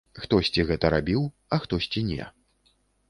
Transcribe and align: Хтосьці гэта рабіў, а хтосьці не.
Хтосьці 0.21 0.63
гэта 0.69 0.89
рабіў, 0.95 1.21
а 1.57 1.59
хтосьці 1.67 2.03
не. 2.09 2.29